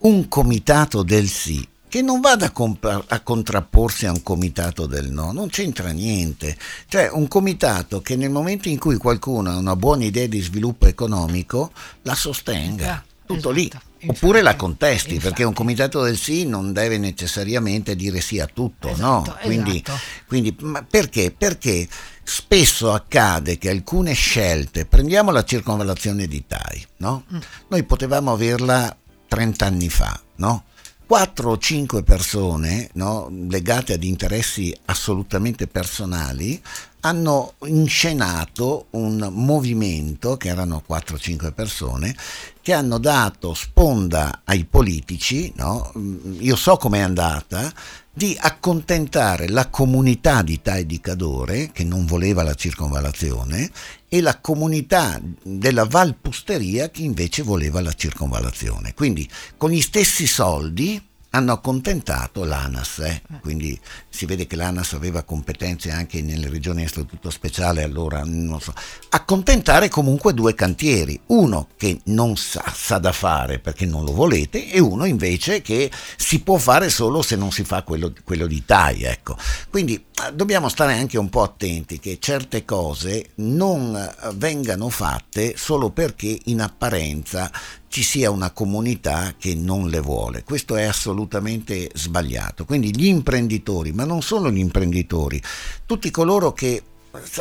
[0.00, 5.10] un comitato del sì che non vada a, comp- a, contrapporsi a un comitato del
[5.10, 6.54] no, non c'entra niente.
[6.88, 10.86] Cioè un comitato che nel momento in cui qualcuno ha una buona idea di sviluppo
[10.86, 13.02] economico la sostenga.
[13.24, 13.62] Tutto esatto, lì.
[13.62, 15.28] Infatti, Oppure la contesti, infatti.
[15.28, 19.36] perché un comitato del sì non deve necessariamente dire sì a tutto, esatto, no?
[19.40, 19.98] Quindi, esatto.
[20.26, 20.54] quindi
[20.88, 21.34] perché?
[21.36, 21.88] Perché
[22.22, 27.24] spesso accade che alcune scelte, prendiamo la circonvallazione di Tai, no?
[27.32, 27.38] Mm.
[27.68, 28.94] Noi potevamo averla
[29.28, 30.64] 30 anni fa, no?
[31.06, 36.60] Quattro o cinque persone no, legate ad interessi assolutamente personali
[37.06, 42.14] hanno inscenato un movimento, che erano 4-5 persone,
[42.60, 45.92] che hanno dato sponda ai politici, no?
[46.38, 47.72] io so com'è andata,
[48.12, 53.70] di accontentare la comunità di Tai di Cadore, che non voleva la circonvalazione,
[54.08, 58.94] e la comunità della Valpusteria, che invece voleva la circonvalazione.
[58.94, 61.00] Quindi con gli stessi soldi
[61.36, 63.22] hanno accontentato l'ANAS, eh?
[63.40, 68.58] quindi si vede che l'ANAS aveva competenze anche nelle regioni a statuto speciale, allora non
[68.58, 68.72] so,
[69.10, 74.70] accontentare comunque due cantieri, uno che non sa, sa, da fare perché non lo volete
[74.70, 78.64] e uno invece che si può fare solo se non si fa quello, quello di
[78.64, 79.36] TAI, ecco.
[79.68, 85.54] Quindi eh, dobbiamo stare anche un po' attenti che certe cose non eh, vengano fatte
[85.58, 87.50] solo perché in apparenza
[87.88, 90.42] ci sia una comunità che non le vuole.
[90.44, 92.64] Questo è assolutamente sbagliato.
[92.64, 95.42] Quindi gli imprenditori, ma non solo gli imprenditori,
[95.86, 96.82] tutti coloro che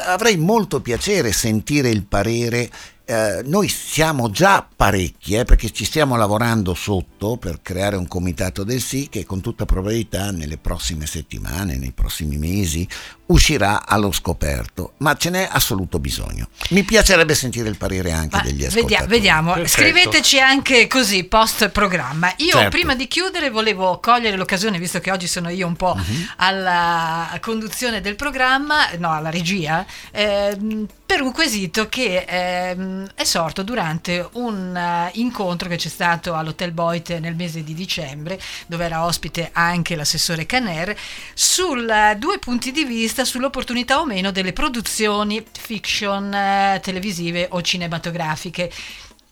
[0.05, 2.69] avrei molto piacere sentire il parere
[3.07, 8.63] eh, noi siamo già parecchi eh, perché ci stiamo lavorando sotto per creare un comitato
[8.63, 12.87] del sì che con tutta probabilità nelle prossime settimane, nei prossimi mesi
[13.27, 16.49] uscirà allo scoperto, ma ce n'è assoluto bisogno.
[16.69, 19.07] Mi piacerebbe sentire il parere anche ma degli ascoltatori.
[19.07, 19.67] Vediamo, vediamo.
[19.67, 22.31] scriveteci anche così post programma.
[22.37, 22.69] Io certo.
[22.69, 26.27] prima di chiudere volevo cogliere l'occasione, visto che oggi sono io un po' uh-huh.
[26.37, 33.61] alla conduzione del programma, no, alla regia, eh, per un quesito che eh, è sorto
[33.63, 39.05] durante un uh, incontro che c'è stato all'Hotel Boit nel mese di dicembre, dove era
[39.05, 40.95] ospite anche l'assessore Caner,
[41.33, 47.61] su uh, due punti di vista sull'opportunità o meno delle produzioni fiction uh, televisive o
[47.61, 48.71] cinematografiche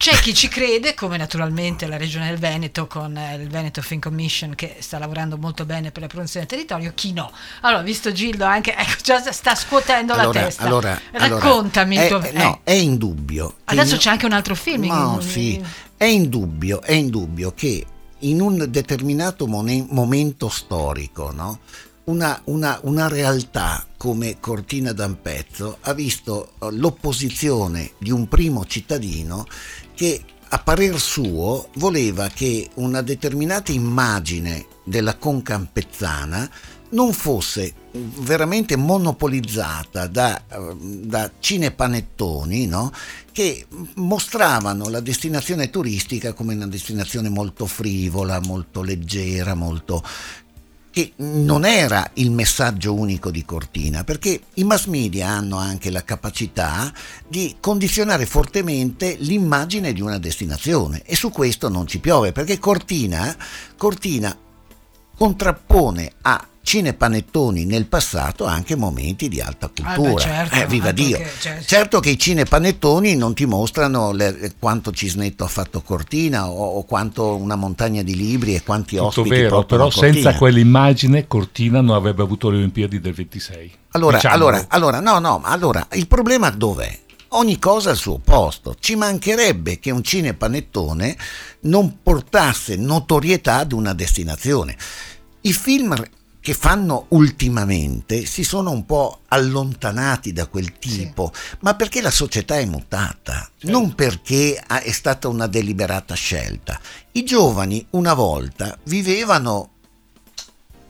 [0.04, 4.02] c'è chi ci crede, come naturalmente la Regione del Veneto con eh, il Veneto Film
[4.02, 7.32] Commission che sta lavorando molto bene per la produzione del territorio, chi no.
[7.62, 10.64] Allora, visto Gildo anche, ecco, già sta scuotendo allora, la testa.
[10.64, 11.98] Allora, Raccontami.
[11.98, 12.42] Allora, è, tuo...
[12.42, 13.56] no, è indubbio.
[13.64, 14.88] Adesso c'è anche un altro film.
[14.88, 15.26] No, in...
[15.26, 15.64] sì,
[15.96, 17.86] è indubbio, è indubbio che
[18.20, 21.60] in un determinato momento storico, no?
[22.06, 29.46] Una, una, una, realtà come Cortina d'Ampezzo ha visto l'opposizione di un primo cittadino
[29.96, 36.50] che a parer suo voleva che una determinata immagine della concampezzana
[36.90, 40.42] non fosse veramente monopolizzata da,
[40.80, 42.92] da cinepanettoni no?
[43.32, 50.04] che mostravano la destinazione turistica come una destinazione molto frivola, molto leggera, molto
[50.94, 56.04] che non era il messaggio unico di Cortina, perché i mass media hanno anche la
[56.04, 56.94] capacità
[57.28, 63.36] di condizionare fortemente l'immagine di una destinazione e su questo non ci piove, perché Cortina,
[63.76, 64.38] Cortina
[65.18, 69.92] contrappone a cinepanettoni nel passato anche momenti di alta cultura.
[69.92, 71.18] Ah beh, certo, eh, viva Dio!
[71.18, 71.64] Che, certo.
[71.66, 72.00] certo.
[72.00, 77.36] che i cinepanettoni non ti mostrano le, quanto Cisnetto ha fatto Cortina o, o, quanto
[77.36, 82.24] una montagna di libri e quanti Tutto ospiti vero, però senza quell'immagine Cortina non avrebbe
[82.24, 83.72] avuto le Olimpiadi del 26.
[83.92, 87.00] Allora, allora, allora, no, no, allora, il problema dov'è?
[87.36, 88.76] Ogni cosa al suo posto.
[88.80, 91.18] Ci mancherebbe che un cinepanettone
[91.62, 94.78] non portasse notorietà ad una destinazione.
[95.42, 95.96] I film
[96.44, 101.56] che fanno ultimamente si sono un po' allontanati da quel tipo, sì.
[101.62, 103.72] ma perché la società è mutata, certo.
[103.72, 106.78] non perché è stata una deliberata scelta.
[107.14, 109.70] I giovani una volta vivevano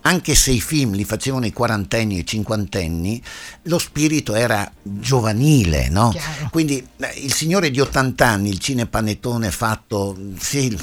[0.04, 3.22] anche se i film li facevano i quarantenni e i cinquantenni,
[3.64, 6.10] lo spirito era giovanile, no?
[6.10, 6.50] Chiaro.
[6.52, 10.78] Quindi eh, il signore di 80 anni, il cinepanettone fatto, sì,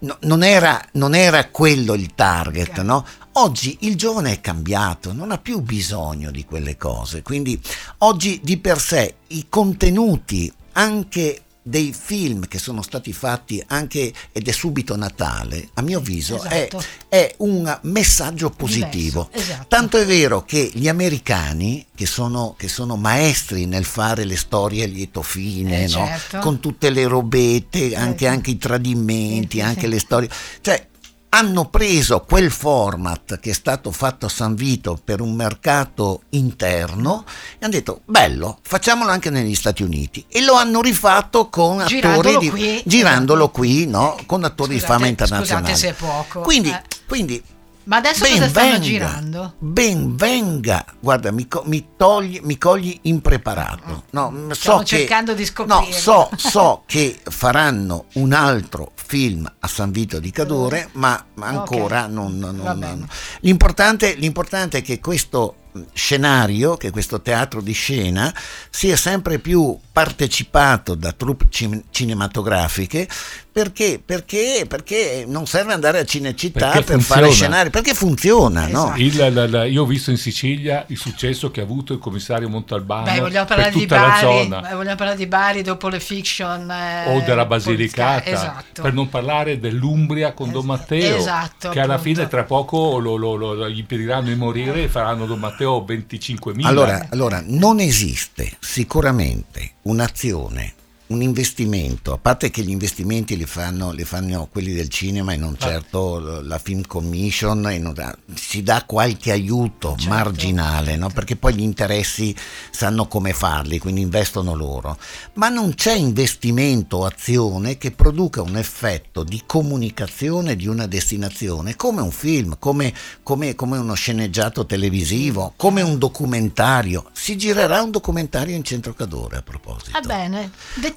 [0.00, 3.04] no, non, era, non, era, quello il target, no?
[3.32, 7.60] Oggi il giovane è cambiato, non ha più bisogno di quelle cose, quindi
[7.98, 14.48] oggi di per sé i contenuti anche dei film che sono stati fatti anche ed
[14.48, 16.82] è subito Natale, a mio avviso esatto.
[17.08, 19.30] è, è, un messaggio positivo.
[19.32, 19.66] esatto.
[19.68, 24.84] Tanto è vero che gli americani, che sono, che sono maestri nel fare le storie
[24.86, 26.06] lieto fine, eh, no?
[26.06, 26.38] certo.
[26.40, 29.88] con tutte le robette, anche, eh, anche i tradimenti, anche sì.
[29.88, 30.28] le storie,
[30.60, 30.88] cioè
[31.30, 37.24] hanno preso quel format che è stato fatto a San Vito per un mercato interno
[37.58, 42.38] e hanno detto bello, facciamolo anche negli Stati Uniti e lo hanno rifatto con attori
[42.38, 44.16] di, qui, girandolo qui, no?
[44.26, 45.74] con attori scusate, di fama internazionale.
[45.74, 46.40] Scusate se è poco.
[46.40, 46.82] Quindi, eh.
[47.06, 47.42] quindi
[47.84, 49.54] ma adesso ben cosa stanno venga, girando?
[49.58, 54.04] Ben venga, guarda, mi, mi, togli, mi cogli impreparato.
[54.10, 55.86] No, so Stiamo che, cercando di scoprire.
[55.86, 62.02] No, so, so, che faranno un altro film a San Vito di Cadore, ma ancora
[62.02, 62.12] okay.
[62.12, 63.08] non, non, non,
[63.40, 65.54] l'importante, l'importante è che questo
[65.92, 68.34] scenario, che questo teatro di scena,
[68.70, 71.46] sia sempre più partecipato da troupe
[71.90, 73.08] cinematografiche
[73.52, 77.20] perché, perché, perché non serve andare a Cinecittà perché per funziona.
[77.20, 78.68] fare scenari, perché funziona.
[78.68, 78.90] Esatto.
[78.90, 78.96] No?
[78.96, 82.48] Il, la, la, io ho visto in Sicilia il successo che ha avuto il commissario
[82.48, 84.60] Montalbano Beh, vogliamo parlare per tutta di Bari, la zona.
[84.76, 86.70] Vogliamo parlare di Bari dopo le fiction.
[86.70, 88.82] Eh, o della Basilicata, esatto.
[88.82, 93.34] per non parlare dell'Umbria con Don Matteo, esatto, che alla fine tra poco lo, lo,
[93.34, 96.64] lo, gli impediranno di morire e faranno Don Matteo 25.000.
[96.66, 100.74] Allora, allora non esiste sicuramente un'azione
[101.10, 105.36] un investimento, a parte che gli investimenti li fanno, li fanno quelli del cinema e
[105.36, 105.62] non ah.
[105.62, 107.94] certo la Film Commission, e non,
[108.34, 110.08] si dà qualche aiuto certo.
[110.08, 111.08] marginale, no?
[111.08, 112.34] perché poi gli interessi
[112.70, 114.96] sanno come farli, quindi investono loro,
[115.34, 121.74] ma non c'è investimento o azione che produca un effetto di comunicazione di una destinazione,
[121.74, 122.92] come un film, come,
[123.22, 127.06] come, come uno sceneggiato televisivo, come un documentario.
[127.12, 129.90] Si girerà un documentario in centro Cadore a proposito.
[129.92, 130.50] Va bene,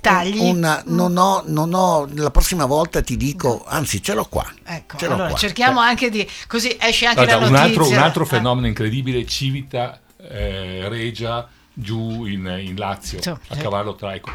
[0.03, 0.39] dettagli.
[0.39, 4.45] Una, non, ho, non, ho, la prossima volta ti dico, anzi ce l'ho qua.
[4.63, 5.37] Ecco, l'ho allora qua.
[5.37, 5.87] cerchiamo Beh.
[5.87, 7.65] anche di, così esce anche Guarda, la notizia.
[7.65, 13.55] Un altro, un altro fenomeno incredibile, Civita eh, Regia giù in, in Lazio, so, a
[13.55, 14.31] cavallo traico.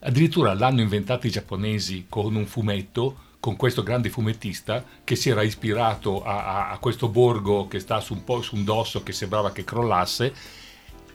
[0.00, 5.42] Addirittura l'hanno inventato i giapponesi con un fumetto con questo grande fumettista che si era
[5.42, 9.12] ispirato a, a, a questo borgo che sta su un po' su un dosso che
[9.12, 10.34] sembrava che crollasse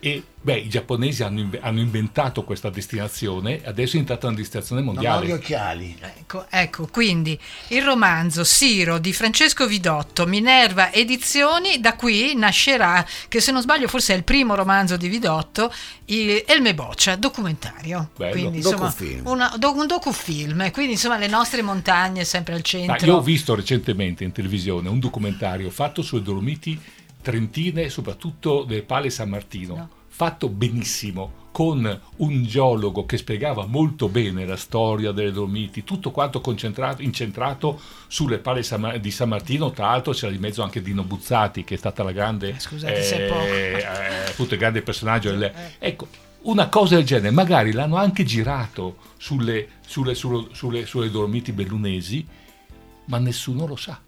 [0.03, 5.19] e beh, i giapponesi hanno, hanno, inventato questa destinazione, adesso è entrata una destinazione mondiale.
[5.19, 5.95] Non ho gli occhiali.
[5.99, 13.39] Ecco, ecco, quindi il romanzo Siro di Francesco Vidotto, Minerva Edizioni, da qui nascerà, che
[13.39, 15.71] se non sbaglio forse è il primo romanzo di Vidotto,
[16.05, 18.09] Elme Boccia, documentario.
[18.17, 18.31] Bello.
[18.31, 19.27] Quindi, insomma, docufilm.
[19.27, 22.95] Una, do, un docufilm, quindi insomma le nostre montagne sempre al centro.
[22.99, 26.79] Ma io ho visto recentemente in televisione un documentario fatto sulle Dolomiti
[27.21, 29.89] trentine, soprattutto del Pale San Martino, no.
[30.07, 36.41] fatto benissimo con un geologo che spiegava molto bene la storia delle Dolomiti, tutto quanto
[36.99, 38.61] incentrato sulle pale
[39.01, 42.13] di San Martino, tra l'altro c'era di mezzo anche Dino Buzzati che è stata la
[42.13, 43.45] grande, eh, scusate eh, se poco.
[43.45, 43.85] Eh,
[44.29, 45.37] appunto il grande personaggio.
[45.37, 45.53] Sì, eh.
[45.77, 46.07] Ecco,
[46.43, 52.25] una cosa del genere, magari l'hanno anche girato sulle, sulle, sulle, sulle Dolomiti bellunesi,
[53.05, 53.99] ma nessuno lo sa.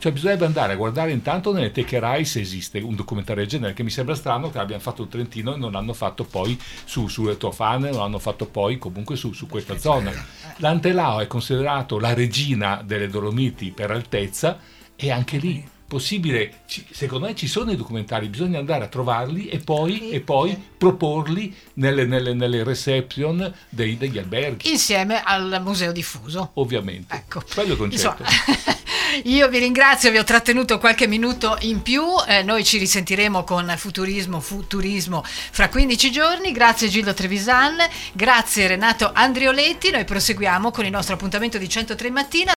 [0.00, 3.82] Cioè bisognerebbe andare a guardare intanto nelle teche se esiste un documentario del genere, che
[3.82, 7.36] mi sembra strano che abbiano fatto il Trentino e non l'hanno fatto poi su, sulle
[7.36, 10.10] Tofane, non l'hanno fatto poi comunque su, su questa zona.
[10.56, 14.58] L'Antelao è considerato la regina delle Dolomiti per altezza
[14.96, 16.60] e anche lì possibile,
[16.92, 21.52] secondo me ci sono i documentari, bisogna andare a trovarli e poi, e poi proporli
[21.74, 24.70] nelle, nelle, nelle reception dei, degli alberghi.
[24.70, 26.52] Insieme al museo diffuso.
[26.54, 27.12] Ovviamente.
[27.12, 27.42] Ecco.
[27.52, 28.22] Quello è il concetto.
[28.22, 28.78] Insomma,
[29.24, 33.72] io vi ringrazio, vi ho trattenuto qualche minuto in più, eh, noi ci risentiremo con
[33.76, 37.76] Futurismo, Futurismo fra 15 giorni, grazie Gildo Trevisan,
[38.12, 42.48] grazie Renato Andrioletti, noi proseguiamo con il nostro appuntamento di 103 mattina.